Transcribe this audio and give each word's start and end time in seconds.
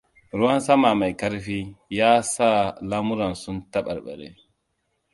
Ruwan 0.37 0.61
sama 0.67 0.89
mai 0.99 1.13
karfi, 1.19 1.59
ya 1.97 2.11
sa 2.33 2.49
lamuran 2.89 3.33
su 3.43 3.51
tabarbare. 3.71 4.29